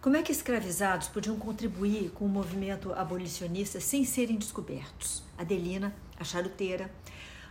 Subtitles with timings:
[0.00, 5.22] Como é que escravizados podiam contribuir com o movimento abolicionista sem serem descobertos?
[5.36, 6.90] Adelina, a charuteira,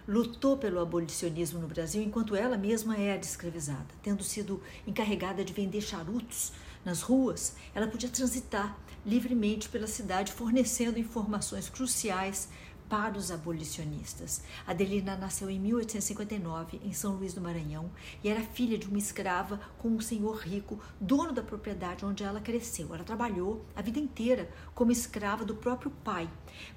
[0.07, 3.85] lutou pelo abolicionismo no Brasil enquanto ela mesma era escravizada.
[4.01, 6.51] Tendo sido encarregada de vender charutos
[6.83, 8.75] nas ruas, ela podia transitar
[9.05, 12.49] livremente pela cidade, fornecendo informações cruciais
[12.89, 14.41] para os abolicionistas.
[14.65, 17.91] Adelina nasceu em 1859 em São Luís do Maranhão
[18.23, 22.41] e era filha de uma escrava com um senhor rico, dono da propriedade onde ela
[22.41, 22.93] cresceu.
[22.93, 26.27] Ela trabalhou a vida inteira como escrava do próprio pai,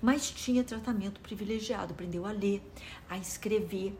[0.03, 2.62] mas tinha tratamento privilegiado, aprendeu a ler,
[3.09, 3.98] a escrever,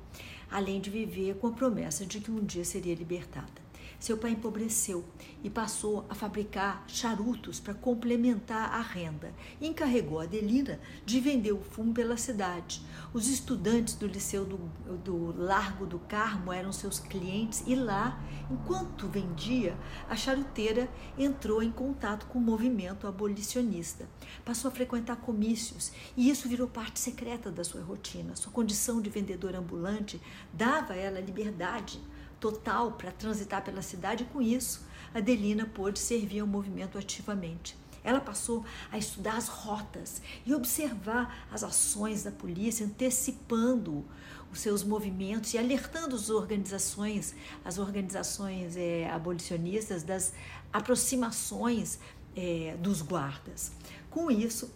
[0.51, 3.62] além de viver com a promessa de que um dia seria libertada.
[3.99, 5.05] Seu pai empobreceu
[5.43, 9.33] e passou a fabricar charutos para complementar a renda.
[9.61, 12.83] Encarregou Adelina de vender o fumo pela cidade.
[13.13, 14.59] Os estudantes do Liceu do,
[14.99, 19.77] do Largo do Carmo eram seus clientes e lá, enquanto vendia,
[20.09, 24.09] a charuteira entrou em contato com o movimento abolicionista.
[24.45, 28.37] Passou a frequentar comícios e isso virou parte secreta da sua rotina.
[28.37, 30.21] Sua condição de vendedora ambulante
[30.53, 32.01] dava a ela liberdade
[32.43, 37.77] total para transitar pela cidade e com isso Adelina pôde servir ao movimento ativamente.
[38.03, 44.05] Ela passou a estudar as rotas e observar as ações da polícia, antecipando
[44.51, 47.33] os seus movimentos e alertando as organizações,
[47.65, 50.33] as organizações é, abolicionistas das
[50.73, 52.01] aproximações
[52.34, 53.71] é, dos guardas.
[54.11, 54.69] Com isso,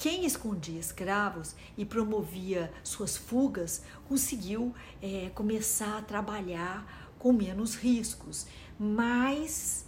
[0.00, 8.46] quem escondia escravos e promovia suas fugas conseguiu é, começar a trabalhar com menos riscos,
[8.78, 9.84] mas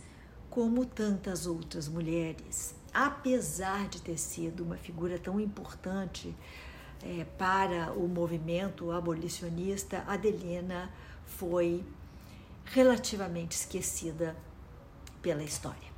[0.51, 6.35] como tantas outras mulheres, apesar de ter sido uma figura tão importante
[7.05, 10.93] é, para o movimento abolicionista, Adelina
[11.25, 11.85] foi
[12.65, 14.37] relativamente esquecida
[15.23, 15.90] pela história.